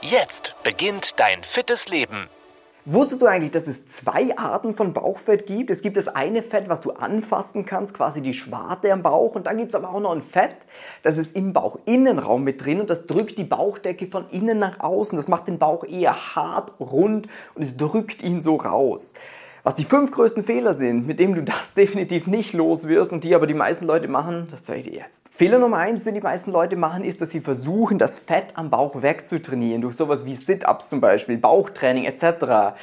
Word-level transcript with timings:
Jetzt 0.00 0.54
beginnt 0.62 1.18
dein 1.18 1.42
fittes 1.42 1.88
Leben. 1.88 2.28
Wusstest 2.84 3.20
du 3.20 3.26
eigentlich, 3.26 3.50
dass 3.50 3.66
es 3.66 3.84
zwei 3.86 4.38
Arten 4.38 4.72
von 4.72 4.92
Bauchfett 4.92 5.48
gibt? 5.48 5.70
Es 5.70 5.82
gibt 5.82 5.96
das 5.96 6.06
eine 6.06 6.44
Fett, 6.44 6.68
was 6.68 6.80
du 6.80 6.92
anfassen 6.92 7.66
kannst, 7.66 7.94
quasi 7.94 8.22
die 8.22 8.32
Schwarte 8.32 8.92
am 8.92 9.02
Bauch. 9.02 9.34
Und 9.34 9.48
dann 9.48 9.56
gibt 9.56 9.70
es 9.70 9.74
aber 9.74 9.92
auch 9.92 9.98
noch 9.98 10.12
ein 10.12 10.22
Fett, 10.22 10.56
das 11.02 11.18
ist 11.18 11.34
im 11.34 11.52
Bauchinnenraum 11.52 12.44
mit 12.44 12.64
drin 12.64 12.80
und 12.80 12.90
das 12.90 13.06
drückt 13.06 13.38
die 13.38 13.44
Bauchdecke 13.44 14.06
von 14.06 14.30
innen 14.30 14.60
nach 14.60 14.78
außen. 14.78 15.16
Das 15.16 15.26
macht 15.26 15.48
den 15.48 15.58
Bauch 15.58 15.82
eher 15.82 16.36
hart, 16.36 16.74
rund 16.78 17.26
und 17.56 17.62
es 17.62 17.76
drückt 17.76 18.22
ihn 18.22 18.40
so 18.40 18.54
raus. 18.54 19.14
Was 19.68 19.74
die 19.74 19.84
fünf 19.84 20.12
größten 20.12 20.44
Fehler 20.44 20.72
sind, 20.72 21.06
mit 21.06 21.20
denen 21.20 21.34
du 21.34 21.42
das 21.42 21.74
definitiv 21.76 22.26
nicht 22.26 22.54
los 22.54 22.88
wirst 22.88 23.12
und 23.12 23.22
die 23.22 23.34
aber 23.34 23.46
die 23.46 23.52
meisten 23.52 23.84
Leute 23.84 24.08
machen, 24.08 24.48
das 24.50 24.64
zeige 24.64 24.80
ich 24.80 24.86
dir 24.86 25.00
jetzt. 25.00 25.26
Fehler 25.30 25.58
Nummer 25.58 25.76
eins, 25.76 26.04
den 26.04 26.14
die 26.14 26.22
meisten 26.22 26.52
Leute 26.52 26.74
machen, 26.74 27.04
ist, 27.04 27.20
dass 27.20 27.32
sie 27.32 27.42
versuchen, 27.42 27.98
das 27.98 28.18
Fett 28.18 28.46
am 28.54 28.70
Bauch 28.70 29.02
wegzutrainieren, 29.02 29.82
durch 29.82 29.94
sowas 29.94 30.24
wie 30.24 30.36
Sit-Ups 30.36 30.88
zum 30.88 31.02
Beispiel, 31.02 31.36
Bauchtraining 31.36 32.06
etc. 32.06 32.78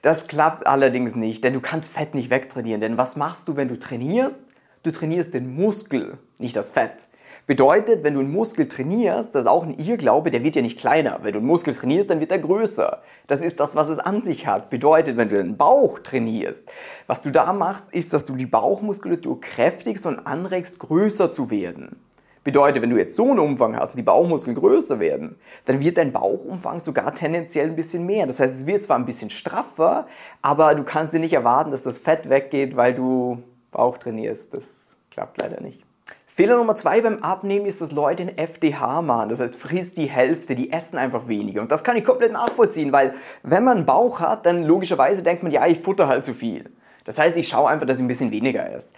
Das 0.00 0.28
klappt 0.28 0.66
allerdings 0.66 1.14
nicht, 1.14 1.44
denn 1.44 1.52
du 1.52 1.60
kannst 1.60 1.92
Fett 1.92 2.14
nicht 2.14 2.30
wegtrainieren. 2.30 2.80
Denn 2.80 2.96
was 2.96 3.16
machst 3.16 3.46
du, 3.46 3.56
wenn 3.56 3.68
du 3.68 3.78
trainierst? 3.78 4.42
Du 4.82 4.92
trainierst 4.92 5.34
den 5.34 5.54
Muskel, 5.54 6.16
nicht 6.38 6.56
das 6.56 6.70
Fett. 6.70 7.06
Bedeutet, 7.50 8.04
wenn 8.04 8.14
du 8.14 8.20
einen 8.20 8.30
Muskel 8.30 8.68
trainierst, 8.68 9.34
das 9.34 9.40
ist 9.40 9.48
auch 9.48 9.64
ein 9.64 9.76
Irrglaube, 9.76 10.30
der 10.30 10.44
wird 10.44 10.54
ja 10.54 10.62
nicht 10.62 10.78
kleiner. 10.78 11.18
Wenn 11.22 11.32
du 11.32 11.40
einen 11.40 11.48
Muskel 11.48 11.74
trainierst, 11.74 12.08
dann 12.08 12.20
wird 12.20 12.30
er 12.30 12.38
größer. 12.38 13.02
Das 13.26 13.40
ist 13.40 13.58
das, 13.58 13.74
was 13.74 13.88
es 13.88 13.98
an 13.98 14.22
sich 14.22 14.46
hat. 14.46 14.70
Bedeutet, 14.70 15.16
wenn 15.16 15.28
du 15.28 15.36
den 15.36 15.56
Bauch 15.56 15.98
trainierst, 15.98 16.70
was 17.08 17.22
du 17.22 17.32
da 17.32 17.52
machst, 17.52 17.92
ist, 17.92 18.12
dass 18.12 18.24
du 18.24 18.36
die 18.36 18.46
Bauchmuskulatur 18.46 19.40
kräftigst 19.40 20.06
und 20.06 20.28
anregst, 20.28 20.78
größer 20.78 21.32
zu 21.32 21.50
werden. 21.50 21.96
Bedeutet, 22.44 22.84
wenn 22.84 22.90
du 22.90 22.98
jetzt 22.98 23.16
so 23.16 23.28
einen 23.28 23.40
Umfang 23.40 23.76
hast 23.76 23.94
und 23.94 23.98
die 23.98 24.04
Bauchmuskeln 24.04 24.54
größer 24.54 25.00
werden, 25.00 25.34
dann 25.64 25.80
wird 25.80 25.98
dein 25.98 26.12
Bauchumfang 26.12 26.78
sogar 26.78 27.12
tendenziell 27.16 27.66
ein 27.66 27.74
bisschen 27.74 28.06
mehr. 28.06 28.28
Das 28.28 28.38
heißt, 28.38 28.60
es 28.60 28.66
wird 28.66 28.84
zwar 28.84 28.96
ein 28.96 29.06
bisschen 29.06 29.28
straffer, 29.28 30.06
aber 30.40 30.76
du 30.76 30.84
kannst 30.84 31.14
dir 31.14 31.18
nicht 31.18 31.32
erwarten, 31.32 31.72
dass 31.72 31.82
das 31.82 31.98
Fett 31.98 32.28
weggeht, 32.28 32.76
weil 32.76 32.94
du 32.94 33.42
Bauch 33.72 33.98
trainierst. 33.98 34.54
Das 34.54 34.94
klappt 35.10 35.38
leider 35.38 35.60
nicht. 35.60 35.89
Fehler 36.32 36.56
Nummer 36.56 36.76
zwei 36.76 37.00
beim 37.00 37.24
Abnehmen 37.24 37.66
ist, 37.66 37.80
dass 37.80 37.90
Leute 37.90 38.22
ein 38.22 38.38
FDH 38.38 39.02
machen. 39.02 39.30
Das 39.30 39.40
heißt, 39.40 39.56
frisst 39.56 39.96
die 39.96 40.06
Hälfte, 40.06 40.54
die 40.54 40.72
essen 40.72 40.96
einfach 40.96 41.26
weniger. 41.26 41.60
Und 41.60 41.72
das 41.72 41.82
kann 41.82 41.96
ich 41.96 42.04
komplett 42.04 42.32
nachvollziehen, 42.32 42.92
weil 42.92 43.14
wenn 43.42 43.64
man 43.64 43.78
einen 43.78 43.86
Bauch 43.86 44.20
hat, 44.20 44.46
dann 44.46 44.62
logischerweise 44.62 45.24
denkt 45.24 45.42
man, 45.42 45.50
ja, 45.50 45.66
ich 45.66 45.80
futter 45.80 46.06
halt 46.06 46.24
zu 46.24 46.32
viel. 46.32 46.70
Das 47.04 47.18
heißt, 47.18 47.36
ich 47.36 47.48
schaue 47.48 47.68
einfach, 47.68 47.84
dass 47.84 47.98
ich 47.98 48.04
ein 48.04 48.08
bisschen 48.08 48.30
weniger 48.30 48.72
esse. 48.72 48.92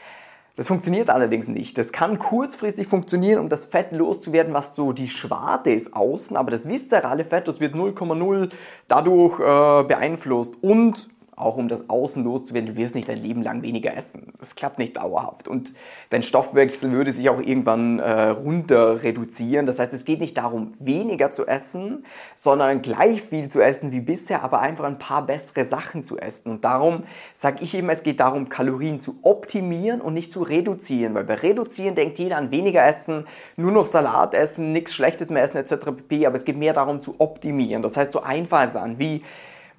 Das 0.56 0.68
funktioniert 0.68 1.08
allerdings 1.08 1.48
nicht. 1.48 1.78
Das 1.78 1.90
kann 1.90 2.18
kurzfristig 2.18 2.86
funktionieren, 2.86 3.40
um 3.40 3.48
das 3.48 3.64
Fett 3.64 3.92
loszuwerden, 3.92 4.52
was 4.52 4.76
so 4.76 4.92
die 4.92 5.08
Schwarte 5.08 5.70
ist 5.70 5.96
außen, 5.96 6.36
aber 6.36 6.50
das 6.50 6.68
viszerale 6.68 7.24
Fett, 7.24 7.48
das 7.48 7.60
wird 7.60 7.74
0,0 7.74 8.50
dadurch 8.88 9.40
äh, 9.40 9.88
beeinflusst. 9.88 10.56
Und 10.60 11.08
auch 11.34 11.56
um 11.56 11.68
das 11.68 11.88
Außen 11.88 12.22
loszuwerden, 12.22 12.74
du 12.74 12.76
wirst 12.76 12.94
nicht 12.94 13.08
dein 13.08 13.18
Leben 13.18 13.42
lang 13.42 13.62
weniger 13.62 13.96
essen. 13.96 14.34
Das 14.38 14.54
klappt 14.54 14.78
nicht 14.78 14.98
dauerhaft. 14.98 15.48
Und 15.48 15.72
dein 16.10 16.22
Stoffwechsel 16.22 16.92
würde 16.92 17.10
sich 17.10 17.30
auch 17.30 17.40
irgendwann 17.40 18.00
äh, 18.00 18.28
runter 18.28 19.02
reduzieren. 19.02 19.64
Das 19.64 19.78
heißt, 19.78 19.94
es 19.94 20.04
geht 20.04 20.20
nicht 20.20 20.36
darum, 20.36 20.74
weniger 20.78 21.30
zu 21.30 21.46
essen, 21.46 22.04
sondern 22.36 22.82
gleich 22.82 23.22
viel 23.22 23.48
zu 23.48 23.62
essen 23.62 23.92
wie 23.92 24.00
bisher, 24.00 24.42
aber 24.42 24.60
einfach 24.60 24.84
ein 24.84 24.98
paar 24.98 25.24
bessere 25.24 25.64
Sachen 25.64 26.02
zu 26.02 26.18
essen. 26.18 26.50
Und 26.50 26.64
darum 26.64 27.04
sage 27.32 27.64
ich 27.64 27.74
immer, 27.74 27.94
es 27.94 28.02
geht 28.02 28.20
darum, 28.20 28.50
Kalorien 28.50 29.00
zu 29.00 29.16
optimieren 29.22 30.02
und 30.02 30.12
nicht 30.12 30.32
zu 30.32 30.42
reduzieren. 30.42 31.14
Weil 31.14 31.24
bei 31.24 31.34
Reduzieren 31.34 31.94
denkt 31.94 32.18
jeder 32.18 32.36
an 32.36 32.50
weniger 32.50 32.86
essen, 32.86 33.26
nur 33.56 33.72
noch 33.72 33.86
Salat 33.86 34.34
essen, 34.34 34.72
nichts 34.72 34.92
Schlechtes 34.92 35.30
mehr 35.30 35.42
essen 35.42 35.56
etc. 35.56 35.76
pp. 35.96 36.26
Aber 36.26 36.36
es 36.36 36.44
geht 36.44 36.58
mehr 36.58 36.74
darum 36.74 37.00
zu 37.00 37.14
optimieren. 37.18 37.82
Das 37.82 37.96
heißt, 37.96 38.12
so 38.12 38.20
einfache 38.20 38.68
Sachen 38.68 38.98
wie 38.98 39.22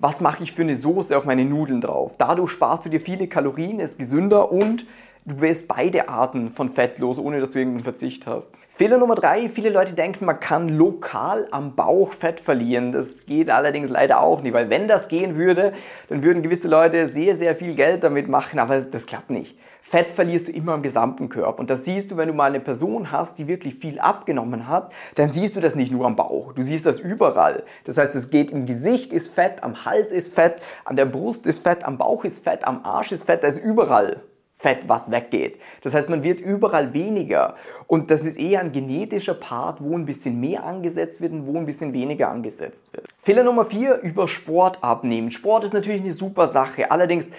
was 0.04 0.20
mache 0.20 0.44
ich 0.44 0.52
für 0.52 0.64
eine 0.64 0.76
Soße 0.76 1.18
auf 1.18 1.24
meine 1.24 1.46
Nudeln 1.46 1.80
drauf. 1.80 2.18
Dadurch 2.18 2.52
sparst 2.52 2.84
du 2.84 2.90
dir 2.90 3.00
viele 3.00 3.30
Kalorien, 3.30 3.80
ist 3.80 3.98
gesünder 3.98 4.52
und 4.52 4.86
du 5.26 5.42
wirst 5.42 5.68
beide 5.68 6.10
Arten 6.10 6.50
von 6.50 6.70
Fett 6.70 7.00
los, 7.00 7.18
ohne 7.18 7.40
dass 7.40 7.52
du 7.52 7.60
irgendeinen 7.60 7.84
Verzicht 7.84 8.28
hast. 8.28 8.54
Fehler 8.68 8.98
Nummer 8.98 9.16
drei, 9.16 9.50
viele 9.50 9.70
Leute 9.70 9.94
denken, 9.94 10.26
man 10.26 10.40
kann 10.40 10.70
lokal 10.70 11.48
am 11.52 11.76
Bauch 11.76 12.12
Fett 12.12 12.40
verlieren. 12.40 12.92
Das 12.92 13.26
geht 13.26 13.50
allerdings 13.50 13.90
leider 13.90 14.20
auch 14.20 14.42
nicht, 14.42 14.54
weil 14.54 14.70
wenn 14.70 14.88
das 14.88 15.08
gehen 15.08 15.36
würde, 15.36 15.74
dann 16.10 16.24
würden 16.24 16.44
gewisse 16.44 16.68
Leute 16.68 17.08
sehr, 17.08 17.36
sehr 17.36 17.56
viel 17.56 17.76
Geld 17.76 18.04
damit 18.04 18.28
machen, 18.28 18.60
aber 18.60 18.82
das 18.82 19.06
klappt 19.06 19.30
nicht. 19.30 19.58
Fett 19.82 20.12
verlierst 20.12 20.48
du 20.48 20.52
immer 20.52 20.76
im 20.76 20.82
gesamten 20.82 21.30
Körper. 21.30 21.60
Und 21.60 21.70
das 21.70 21.86
siehst 21.86 22.10
du, 22.10 22.18
wenn 22.18 22.30
du 22.30 22.34
mal 22.34 22.50
eine 22.50 22.62
Person 22.62 23.12
hast, 23.12 23.38
die 23.38 23.48
wirklich 23.48 23.76
viel 23.76 24.00
abgenommen 24.00 24.68
hat, 24.68 24.94
dann 25.16 25.30
siehst 25.30 25.56
du 25.56 25.60
das 25.60 25.76
nicht 25.76 25.92
nur 25.92 26.06
am 26.06 26.16
Bauch, 26.16 26.54
du 26.54 26.64
siehst 26.64 26.86
das 26.86 27.00
überall. 27.00 27.64
Das 27.84 27.98
heißt, 27.98 28.16
es 28.16 28.30
geht 28.30 28.50
im 28.50 28.66
Gesicht 28.66 29.14
ist 29.14 29.34
Fett, 29.34 29.62
am 29.62 29.86
Hals 29.86 30.12
ist 30.12 30.34
Fett, 30.34 30.62
an 30.86 30.96
der 30.96 31.06
Brust 31.06 31.46
ist 31.48 31.64
Fett, 31.64 31.86
am 31.86 31.98
Bauch 31.98 32.24
ist 32.24 32.44
Fett, 32.44 32.66
am 32.66 32.84
Arsch 32.84 33.12
ist 33.12 33.24
Fett, 33.24 33.44
da 33.44 33.48
ist 33.48 33.58
überall. 33.58 34.22
Fett, 34.64 34.88
was 34.88 35.12
weggeht. 35.12 35.60
Das 35.82 35.94
heißt, 35.94 36.08
man 36.08 36.24
wird 36.24 36.40
überall 36.40 36.94
weniger. 36.94 37.56
Und 37.86 38.10
das 38.10 38.22
ist 38.22 38.40
eher 38.40 38.62
ein 38.62 38.72
genetischer 38.72 39.34
Part, 39.34 39.84
wo 39.84 39.94
ein 39.94 40.06
bisschen 40.06 40.40
mehr 40.40 40.64
angesetzt 40.64 41.20
wird 41.20 41.34
und 41.34 41.46
wo 41.46 41.58
ein 41.58 41.66
bisschen 41.66 41.92
weniger 41.92 42.30
angesetzt 42.30 42.86
wird. 42.94 43.06
Fehler 43.20 43.44
Nummer 43.44 43.66
vier, 43.66 44.00
über 44.02 44.30
Sport 44.30 44.78
abnehmen. 44.82 45.32
Sport 45.32 45.66
ist 45.66 45.74
natürlich 45.74 46.02
eine 46.02 46.14
super 46.14 46.48
Sache. 46.48 46.90
Allerdings 46.90 47.30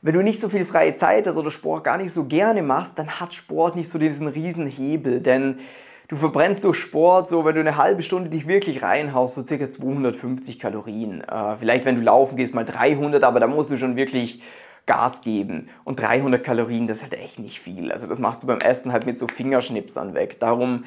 wenn 0.00 0.14
du 0.14 0.22
nicht 0.22 0.40
so 0.40 0.48
viel 0.48 0.64
freie 0.64 0.94
Zeit 0.94 1.26
hast 1.26 1.36
oder 1.36 1.50
Sport 1.50 1.82
gar 1.82 1.98
nicht 1.98 2.12
so 2.12 2.24
gerne 2.24 2.62
machst, 2.62 2.96
dann 3.00 3.18
hat 3.18 3.34
Sport 3.34 3.74
nicht 3.74 3.88
so 3.88 3.98
diesen 3.98 4.28
riesen 4.28 4.68
Hebel, 4.68 5.20
denn 5.20 5.58
du 6.06 6.14
verbrennst 6.14 6.62
durch 6.62 6.78
Sport 6.78 7.26
so, 7.28 7.44
wenn 7.44 7.56
du 7.56 7.60
eine 7.60 7.76
halbe 7.76 8.04
Stunde 8.04 8.30
dich 8.30 8.46
wirklich 8.46 8.84
reinhaust, 8.84 9.34
so 9.34 9.44
circa 9.44 9.68
250 9.68 10.60
Kalorien. 10.60 11.22
Äh, 11.22 11.56
vielleicht, 11.58 11.84
wenn 11.84 11.96
du 11.96 12.02
laufen 12.02 12.36
gehst, 12.36 12.54
mal 12.54 12.64
300, 12.64 13.24
aber 13.24 13.40
da 13.40 13.48
musst 13.48 13.72
du 13.72 13.76
schon 13.76 13.96
wirklich 13.96 14.40
Gas 14.88 15.20
geben. 15.20 15.68
Und 15.84 16.00
300 16.00 16.42
Kalorien, 16.42 16.88
das 16.88 16.96
ist 16.96 17.02
halt 17.04 17.14
echt 17.14 17.38
nicht 17.38 17.60
viel. 17.60 17.92
Also 17.92 18.08
das 18.08 18.18
machst 18.18 18.42
du 18.42 18.48
beim 18.48 18.58
Essen 18.58 18.90
halt 18.90 19.06
mit 19.06 19.16
so 19.16 19.28
Fingerschnipsern 19.28 20.14
weg. 20.14 20.40
Darum 20.40 20.84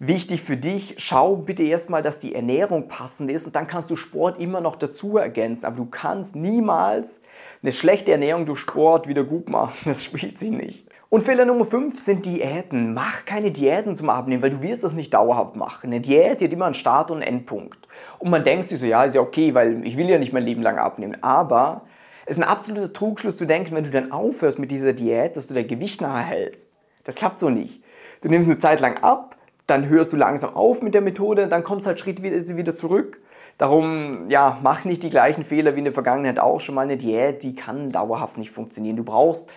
Wichtig 0.00 0.42
für 0.42 0.56
dich, 0.56 0.94
schau 0.98 1.34
bitte 1.34 1.64
erstmal, 1.64 2.02
dass 2.02 2.20
die 2.20 2.32
Ernährung 2.32 2.86
passend 2.86 3.32
ist 3.32 3.46
und 3.46 3.56
dann 3.56 3.66
kannst 3.66 3.90
du 3.90 3.96
Sport 3.96 4.38
immer 4.38 4.60
noch 4.60 4.76
dazu 4.76 5.16
ergänzen. 5.16 5.66
Aber 5.66 5.74
du 5.74 5.86
kannst 5.86 6.36
niemals 6.36 7.20
eine 7.64 7.72
schlechte 7.72 8.12
Ernährung 8.12 8.46
durch 8.46 8.60
Sport 8.60 9.08
wieder 9.08 9.24
gut 9.24 9.48
machen. 9.48 9.74
Das 9.86 10.04
spielt 10.04 10.38
sich 10.38 10.52
nicht. 10.52 10.86
Und 11.08 11.24
Fehler 11.24 11.46
Nummer 11.46 11.64
5 11.64 11.98
sind 11.98 12.26
Diäten. 12.26 12.94
Mach 12.94 13.24
keine 13.24 13.50
Diäten 13.50 13.96
zum 13.96 14.08
Abnehmen, 14.08 14.40
weil 14.40 14.50
du 14.50 14.62
wirst 14.62 14.84
das 14.84 14.92
nicht 14.92 15.14
dauerhaft 15.14 15.56
machen. 15.56 15.86
Eine 15.86 16.00
Diät 16.00 16.42
hat 16.42 16.52
immer 16.52 16.66
einen 16.66 16.74
Start 16.74 17.10
und 17.10 17.16
einen 17.16 17.38
Endpunkt. 17.38 17.88
Und 18.20 18.30
man 18.30 18.44
denkt 18.44 18.68
sich 18.68 18.78
so, 18.78 18.86
ja, 18.86 19.02
ist 19.02 19.16
ja 19.16 19.20
okay, 19.20 19.52
weil 19.52 19.84
ich 19.84 19.96
will 19.96 20.08
ja 20.08 20.18
nicht 20.18 20.32
mein 20.32 20.44
Leben 20.44 20.62
lang 20.62 20.78
abnehmen. 20.78 21.16
Aber 21.24 21.82
es 22.28 22.36
ist 22.36 22.42
ein 22.42 22.48
absoluter 22.48 22.92
Trugschluss 22.92 23.36
zu 23.36 23.46
denken, 23.46 23.74
wenn 23.74 23.84
du 23.84 23.90
dann 23.90 24.12
aufhörst 24.12 24.58
mit 24.58 24.70
dieser 24.70 24.92
Diät, 24.92 25.34
dass 25.34 25.46
du 25.46 25.54
dein 25.54 25.66
Gewicht 25.66 26.02
nachher 26.02 26.26
hältst. 26.26 26.70
Das 27.04 27.14
klappt 27.14 27.40
so 27.40 27.48
nicht. 27.48 27.82
Du 28.20 28.28
nimmst 28.28 28.50
eine 28.50 28.58
Zeit 28.58 28.80
lang 28.80 28.98
ab, 28.98 29.36
dann 29.66 29.88
hörst 29.88 30.12
du 30.12 30.18
langsam 30.18 30.54
auf 30.54 30.82
mit 30.82 30.92
der 30.92 31.00
Methode, 31.00 31.48
dann 31.48 31.62
kommst 31.62 31.86
halt 31.86 31.98
schrittweise 31.98 32.58
wieder 32.58 32.76
zurück. 32.76 33.22
Darum, 33.56 34.28
ja, 34.28 34.58
mach 34.62 34.84
nicht 34.84 35.02
die 35.04 35.10
gleichen 35.10 35.42
Fehler 35.42 35.74
wie 35.74 35.78
in 35.78 35.84
der 35.84 35.94
Vergangenheit 35.94 36.38
auch 36.38 36.60
schon 36.60 36.74
mal. 36.74 36.82
Eine 36.82 36.98
Diät, 36.98 37.42
die 37.42 37.54
kann 37.54 37.90
dauerhaft 37.90 38.36
nicht 38.36 38.50
funktionieren. 38.50 38.96
Du 38.96 39.04
brauchst 39.04 39.48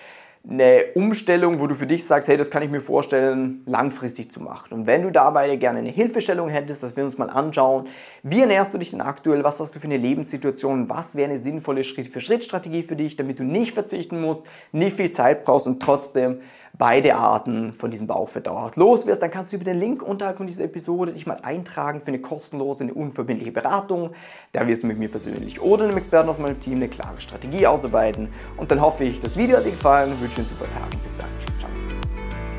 eine 0.49 0.85
Umstellung, 0.95 1.59
wo 1.59 1.67
du 1.67 1.75
für 1.75 1.85
dich 1.85 2.05
sagst, 2.05 2.27
hey, 2.27 2.35
das 2.35 2.49
kann 2.49 2.63
ich 2.63 2.71
mir 2.71 2.81
vorstellen, 2.81 3.61
langfristig 3.67 4.31
zu 4.31 4.41
machen. 4.41 4.73
Und 4.73 4.87
wenn 4.87 5.03
du 5.03 5.11
dabei 5.11 5.55
gerne 5.55 5.79
eine 5.79 5.89
Hilfestellung 5.91 6.49
hättest, 6.49 6.81
dass 6.81 6.97
wir 6.97 7.03
uns 7.05 7.17
mal 7.17 7.29
anschauen, 7.29 7.87
wie 8.23 8.41
ernährst 8.41 8.73
du 8.73 8.79
dich 8.79 8.89
denn 8.89 9.01
aktuell, 9.01 9.43
was 9.43 9.59
hast 9.59 9.75
du 9.75 9.79
für 9.79 9.85
eine 9.85 9.97
Lebenssituation, 9.97 10.89
was 10.89 11.15
wäre 11.15 11.29
eine 11.29 11.39
sinnvolle 11.39 11.83
Schritt-für-Schritt-Strategie 11.83 12.81
für 12.81 12.95
dich, 12.95 13.15
damit 13.15 13.39
du 13.39 13.43
nicht 13.43 13.73
verzichten 13.73 14.19
musst, 14.19 14.41
nicht 14.71 14.97
viel 14.97 15.11
Zeit 15.11 15.43
brauchst 15.43 15.67
und 15.67 15.81
trotzdem 15.81 16.41
beide 16.77 17.15
Arten 17.15 17.73
von 17.73 17.91
diesem 17.91 18.07
Bauchfett 18.07 18.47
dauerhaft 18.47 18.75
los 18.75 19.05
wirst, 19.05 19.21
dann 19.21 19.31
kannst 19.31 19.51
du 19.51 19.57
über 19.57 19.65
den 19.65 19.79
Link 19.79 20.01
unterhalb 20.01 20.37
von 20.37 20.47
dieser 20.47 20.63
Episode 20.63 21.13
dich 21.13 21.27
mal 21.27 21.37
eintragen 21.41 22.01
für 22.01 22.07
eine 22.07 22.19
kostenlose, 22.19 22.83
eine 22.83 22.93
unverbindliche 22.93 23.51
Beratung. 23.51 24.11
Da 24.51 24.67
wirst 24.67 24.83
du 24.83 24.87
mit 24.87 24.97
mir 24.97 25.09
persönlich 25.09 25.61
oder 25.61 25.85
einem 25.85 25.97
Experten 25.97 26.29
aus 26.29 26.39
meinem 26.39 26.59
Team 26.59 26.77
eine 26.77 26.89
klare 26.89 27.19
Strategie 27.21 27.67
ausarbeiten. 27.67 28.29
Und 28.57 28.71
dann 28.71 28.81
hoffe 28.81 29.03
ich, 29.03 29.19
das 29.19 29.37
Video 29.37 29.57
hat 29.57 29.65
dir 29.65 29.71
gefallen 29.71 30.19
wünsche 30.19 30.35
dir 30.35 30.47
einen 30.47 30.47
super 30.47 30.65
Tag. 30.65 30.89
Bis 31.03 31.15
dann. 31.17 31.20